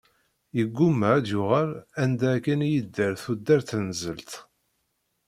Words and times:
Yegguma 0.57 1.07
ad 1.17 1.21
d-yuɣal 1.25 1.71
anda 2.01 2.27
akken 2.35 2.65
i 2.67 2.69
yedder 2.73 3.13
tudert 3.23 3.71
n 3.85 3.87
zzelṭ. 3.95 4.31